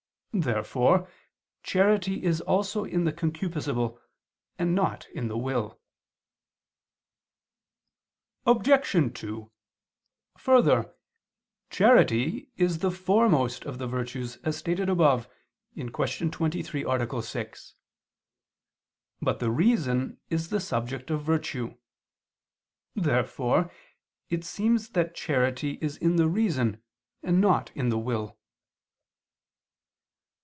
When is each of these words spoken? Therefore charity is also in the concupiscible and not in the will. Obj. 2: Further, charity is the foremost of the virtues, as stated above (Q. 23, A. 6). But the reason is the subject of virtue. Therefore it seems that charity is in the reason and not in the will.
Therefore 0.33 1.11
charity 1.61 2.23
is 2.23 2.39
also 2.39 2.85
in 2.85 3.03
the 3.03 3.11
concupiscible 3.11 3.99
and 4.57 4.73
not 4.73 5.05
in 5.09 5.27
the 5.27 5.37
will. 5.37 5.77
Obj. 8.45 8.89
2: 9.13 9.51
Further, 10.37 10.95
charity 11.69 12.47
is 12.55 12.79
the 12.79 12.91
foremost 12.91 13.65
of 13.65 13.77
the 13.77 13.87
virtues, 13.87 14.37
as 14.37 14.55
stated 14.55 14.87
above 14.87 15.27
(Q. 15.75 15.89
23, 16.29 16.85
A. 16.85 17.21
6). 17.21 17.75
But 19.21 19.39
the 19.39 19.51
reason 19.51 20.21
is 20.29 20.47
the 20.47 20.61
subject 20.61 21.11
of 21.11 21.23
virtue. 21.25 21.75
Therefore 22.95 23.69
it 24.29 24.45
seems 24.45 24.91
that 24.91 25.13
charity 25.13 25.77
is 25.81 25.97
in 25.97 26.15
the 26.15 26.29
reason 26.29 26.81
and 27.21 27.41
not 27.41 27.75
in 27.75 27.89
the 27.89 27.99
will. 27.99 28.37